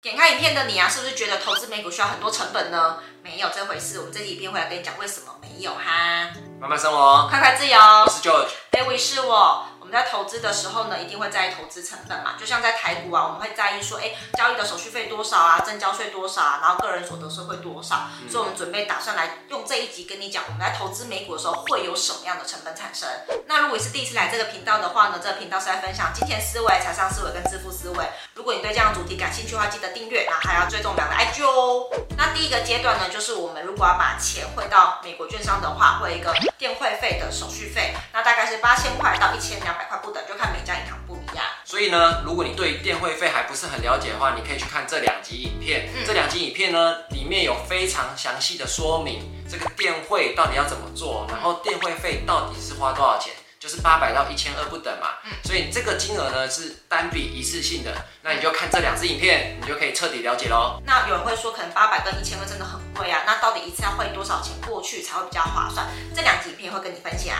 [0.00, 2.98] 点开影片的你啊，是不是觉得投资美股需要很多成本呢？
[3.20, 6.30] 没有这回事，我们这集影片会来跟你讲为什么没有哈。
[6.60, 7.76] 慢慢生活，快快自由。
[7.76, 9.66] 我是 George，David 是我。
[9.88, 18.10] 我们在投资的时候呢，一定会在意投资成本嘛，就像在台股啊，我们会在意说，哎，交易的手续费多少啊，证交税多少啊，然后个人所得税会多少。
[18.20, 23.08] 嗯、所以，我们准备打算来用这一集跟你讲，我们在投资美股的时候会有什么样的成本产生。
[23.46, 28.04] 那如果你是第一次来这个频道的话呢，这个频道是在分享金钱思维、财商思维跟致富思维。
[28.34, 31.88] 如果你对这样的主题感兴趣的话，记得订阅，然后还要追踪我们的 IG 哦。
[32.18, 41.44] 那第一个阶段呢，就是我们如果要把钱汇到美国券商的话，会有一个电汇费的手续费，那大概是八千块到一千两百块不等，就看每家银行不一样。
[41.64, 45.88] 所以呢，如果你对电汇费还不是很了解的话，你可以去看这两集影片。
[45.94, 53.32] 嗯、这两集影片呢，里面有非常详细的说明这个电汇到底要怎么做，然后电汇费到底是花多少钱。
[53.60, 57.92] 就是八百到一千二不等嘛，嗯，所以这个金额呢是单笔一次性的，
[58.22, 60.80] 那你就看这两支影片，你就可以彻底了解喽。
[60.86, 65.88] 那有人会说，可能八百跟一千二真的很贵啊，那到底一次要汇多少钱过去才会比较划算？
[66.14, 67.34] 这两集影片会跟你分享。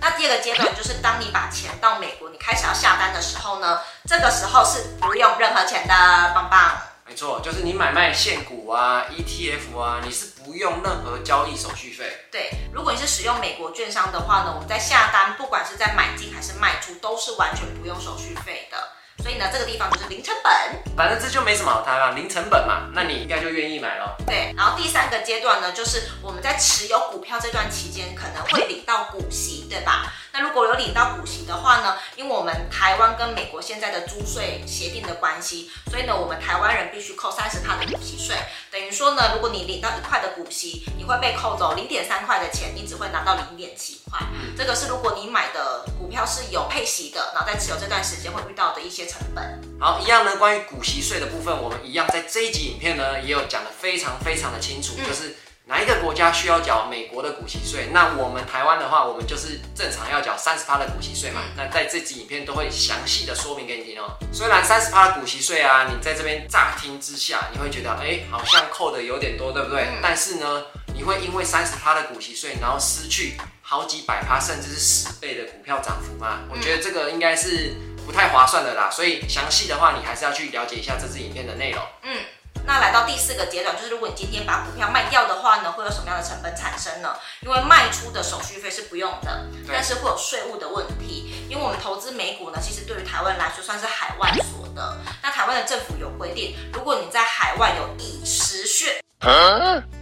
[0.00, 5.94] 那第二个阶段就是当你把钱到美国，你开始要下单的时候呢，这个时候是不用任何钱的，
[6.34, 6.76] 棒棒。
[7.06, 12.26] 没错，就是你买卖现股啊、ETF 啊，你是不用任何交易手续费。
[12.32, 18.78] 对，如果你是使用美国券商的话呢，我们在下单，不管是在买进还是卖出，都是完全不用手续费的。
[19.22, 20.52] 所以呢，这个地方就是零成本。
[20.96, 24.14] 反正这就没什么好谈了，零成本嘛，那你应该就愿意买咯。
[24.26, 30.12] 对，然后第三个阶段呢，就是我们在持有股票这段期间，可能会领到股息，对吧？
[30.36, 38.34] 那如果有领到股息的话呢，因为我们台湾跟美国现在的租税协定的关系，所以呢，我们台湾人必须扣三十趴的股息税。
[38.68, 44.18] 等于说呢，如果你领到一块的股息，你会被扣走零点三块的钱，你只会拿到零点七块。
[44.32, 49.62] 嗯，这个是如果你买的股票是有配息的，然后在持有这段时间会遇到的一些成本。
[49.78, 55.36] 好，一样呢，关于股息税的部分，我们一样在这一集影片呢也有讲的非常非常的清楚，嗯、就是。
[55.74, 57.88] 哪一个国家需要缴美国的股息税？
[57.92, 61.40] 那我们台湾的话，我们就是正常要缴三十趴的股息税嘛。
[61.56, 64.16] 那在这集影片都会详细的说明给你听哦。
[64.32, 69.88] 虽然三十趴的股息税啊，你在这边乍听之下，你会觉得哎、欸，好像扣的有点多，对不对？
[70.00, 70.62] 但是呢，
[70.94, 76.42] 你会因为三十趴的股息税，然后失去好几百趴，甚至是十倍的股票涨幅吗？
[76.48, 77.74] 我觉得这个应该是
[78.06, 78.88] 不太划算的啦。
[78.92, 81.82] 所以详细的话，你还是要去了解一下这支影片的内容。
[82.04, 82.20] 嗯。
[82.66, 87.14] 那来到第四个阶段，就是如果你今天把股票卖掉的话呢，会有什么样的成本产生呢？
[87.42, 91.46] 因为卖出的手续费是不用的，但是会有税务的问题。
[91.50, 94.96] 因为我们投资美股呢，其实对于台湾来说算是海外所得。
[95.22, 99.04] 那台湾的政府有规定，如果你在海外有已实现，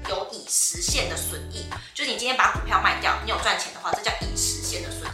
[0.09, 5.11] 有已实现的损益，就是你今天把股票卖掉，你有赚钱的话，这叫已实现的损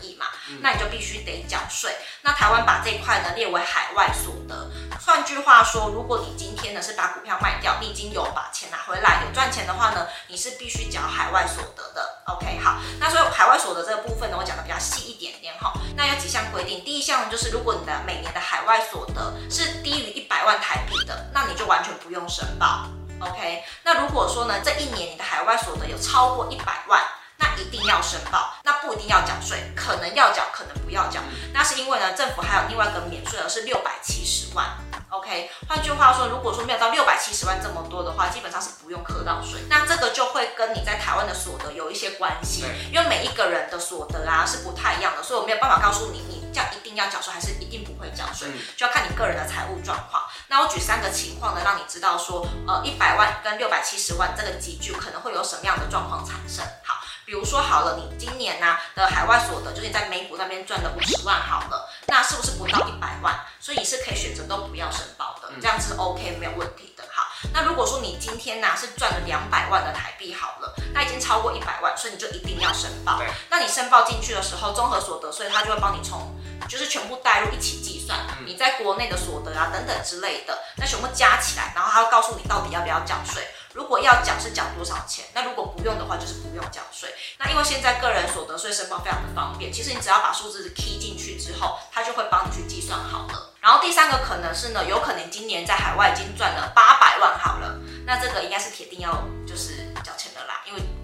[0.61, 1.95] 那你就必须得缴税。
[2.23, 4.71] 那台湾把这一块呢列为海外所得。
[5.05, 12.23] 换句话说，如果你今天呢是把股票卖掉，你已经有把钱拿回来，有赚钱的话呢，你是必须缴海外所得的。
[12.27, 15.73] OK，好，那所以海外所得这个部分呢，我讲的比较细一点点哈。
[15.97, 22.87] 那有几项规定，第一项就是，如果你的每年的海外所得是低于一百万台币的，那你就完全不用申报。
[23.21, 27.03] OK，那如果说呢这一年你的海外所得有超过一百万，
[27.37, 31.21] 那一定要申报，那不一定要缴税，可能要缴，可能不要缴。
[31.53, 34.67] 那是因为呢，政府还有另外一个免税额是六百七十万。
[35.11, 39.61] OK，换句话说，如果说没有到六百七十万这么多的话，基本上是不用课到税。
[39.69, 50.23] 那这个就会跟你在台湾的所得有一些关系，因为每一个人的所得啊是不太一样的，所以我没有办法告诉你，你这样一定要缴税还是一定不会缴税，就要看你个人的财务状况。
[50.49, 56.65] 那我举三个情况呢，让你知道说，呃，一百万跟六百七十万这个集聚可能会有什么样的状况产生。
[56.85, 56.98] 好。
[57.29, 63.39] 比如说好了，你今年呢、啊、的海外所得，就是你在美股那边赚了五十万好了，那是不是不到一百万？
[63.61, 67.05] 所以你是可以选择都不要申报的，这样子是 OK 没有问题的。
[67.13, 73.21] 好，那如果说你今天呢、啊、是赚了两百万的台币好了，那已经超过一百万，所以你就一定要申报。
[73.51, 76.35] 那你申报进去的时候，综合所得税它就会帮你从，
[76.67, 83.47] 就是全部带入一起计算，你在国内的所得啊等等之类的，那全部加起来，然后他会告诉你到底要不要缴税。
[83.75, 85.27] 如果要缴是缴多少钱？
[85.35, 87.15] 那如果不用的话，就是不用缴税。
[87.39, 93.53] 那因为现在个人所得税申报非常的方便，其实你只要把数字 key 进去之后，它就会帮你去计算好了。
[93.61, 99.88] 然后第三个可能是呢，有可能今年在海外已经赚了八百万好了，那这个应该是铁定要就是。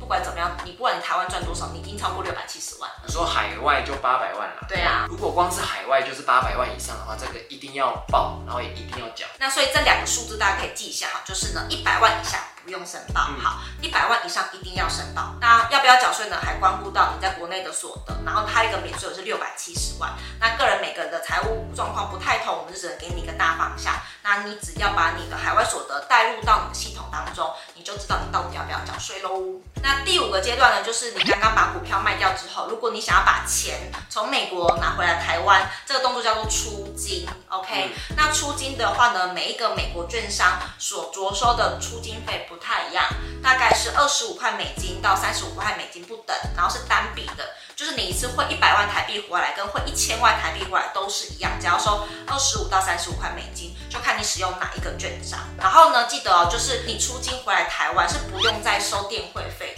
[0.04, 2.90] 不管怎么样，你不管你台湾赚多少，你已经超过六百七十万。
[3.06, 4.66] 你说海外就八百万了。
[4.68, 9.24] 对啊，如果光是海外就是八百万以上的话，这个一定要报，然后也一定要缴。
[9.38, 15.36] 那所以这两个数字大家可以记一下哈，就是呢，一百万以下不用申报，嗯、好，一百万以上一定要申报。
[15.40, 16.36] 那要不要缴税呢？
[16.38, 18.14] 还关乎到你在国内的所得。
[18.26, 20.12] 然后它一个免税额是六百七十万。
[20.38, 23.94] 那个人每个人的财务状况不太同，我们就只能给你一个大方向。
[24.22, 29.60] 那你只要把你的海外所得带入到你的系统当中，你就知道你到底要不要缴税喽。
[29.84, 43.04] 那第五个阶段呢，就是你刚刚把股票卖掉之后，如果你想要把钱从美国拿回来台湾，这个动作叫做出金，OK？、嗯、那出金的话呢，每一个美国券商所着收的出金费不太一样，
[43.42, 53.76] 大概是二十五块美金到三十五块美金不等，然后是单笔的，就是你一次汇一百万台币回来，跟汇一千万台币回来都是一样，只要收二十五到三十五块美金。
[53.90, 59.72] 就看你使用哪一个券商，然后呢，记得哦，就是你出金回来台湾是不用再收电汇费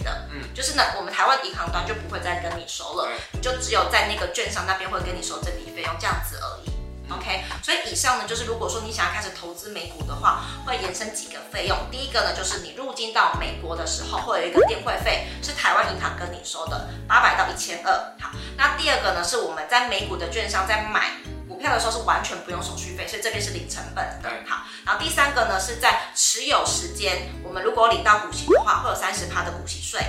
[0.57, 7.43] 就是呢，我们台湾银行端就不会再跟你收了，你就只有在那个券商那边会跟你收这笔费用，这样子而已，OK。
[7.61, 11.77] 所以以上呢，就是如果说你想要开始投资美股的话，会延伸几个费用。
[11.91, 17.93] 第一个呢，就是你入境到美国的时候，会有一个电汇费是台湾银行跟你收的，八百到一千二。
[18.19, 21.11] 好，那第二个呢，是我们在美股的券商在买。
[21.47, 24.29] 股票的时候是完全不用手续费，所以这边是零成本的。
[24.45, 29.99] 好，然后第三个呢，是在持有时间，我们如果领到股息的话，会有三十趴的股息税。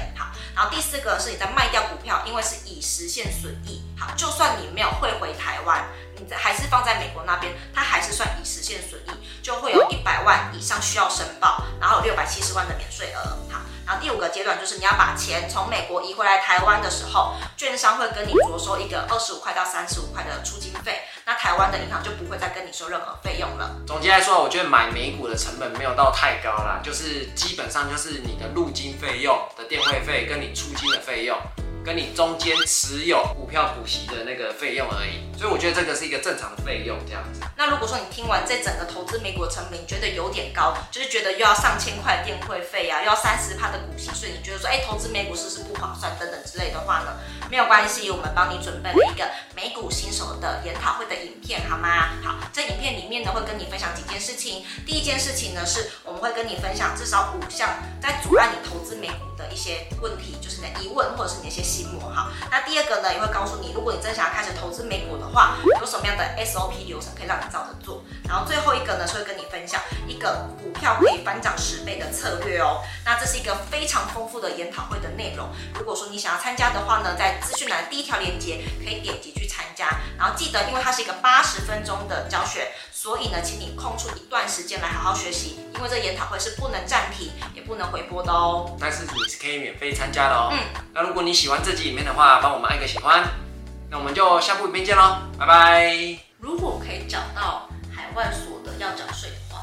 [0.58, 3.80] 然后第四个是你在卖掉股票，因为是已实现损益。
[3.96, 13.20] 好，就算你没有汇回台湾，你还是放在美国那边，它还是算已实现损益，就会有一百万以上需要申报，然后六百七十万的免税额。
[13.52, 13.60] 好。
[13.86, 21.04] 然后第五个阶段就是你要把钱从美国移回来台湾的时候，券商会跟你着收一个二十五块到三十五块的出金费，
[21.38, 23.76] 台湾的银行就不会再跟你收任何费用了。
[23.86, 31.38] 总结来说，我觉得买美股的成本没有到太高啦，就是基本上就是你的入金费用的电汇费跟你出金的费用。
[31.84, 37.40] 跟你中间持有股票股息的那个费用而已，所以我觉得这个是一个正常的费用，这样子。
[37.56, 47.16] 那如果说你听完这整个投资美股的成本，你觉得有点高，就是觉得又要上千块电汇费啊，又要三十趴的股息，所以你觉得说，哎，投资美股是不是不划算等等之类的话呢？
[47.50, 49.24] 没有关系，我们帮你准备了一个
[49.56, 52.08] 美股新手的研讨会的影片，好吗？
[52.22, 54.64] 好，这影片里面呢会跟你分享几件事情。
[54.84, 62.10] 第一件事情呢是我们会跟你分享至少五项在阻碍你投资美股的一些问题，就是你的疑问或者是你的一些心魔。
[62.10, 68.02] 哈，那第二个呢也会告诉你，如果你真想要开始投资美股的话，有什么的 SOP 流程可以让你照着做。
[68.28, 72.82] 然后最后一个呢是会跟你分享一个股票可以翻涨十倍的策略哦。
[73.06, 75.48] 那这是一个非常丰富的研讨会的内容。
[75.74, 79.88] 如果说你想要参加的话呢，在资讯栏第一条链接可以点击去参加，
[80.18, 88.76] 然后记得，因为它是一个八十分钟的教学，所以呢，请你空出一段时间来好好学习，因为这研讨会是不能暂停，也不能回播的哦。
[88.80, 90.50] 但是你是可以免费参加的哦。
[90.52, 90.58] 嗯。
[90.92, 93.47] 那如果你喜欢这集影片的话，帮我们按个喜欢。
[93.90, 96.18] 那我们就下部影片见喽，拜拜。
[96.38, 99.62] 如果可以找到海外所得要缴税的话，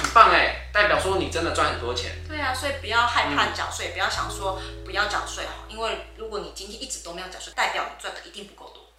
[0.00, 0.60] 很棒哎。
[0.72, 8.83] 代表说你真的赚很多钱，对啊，所以不要害怕缴税，嗯、不要想说不要缴税，因为如果你今天一直都没有缴税，代表你赚的一定不够多。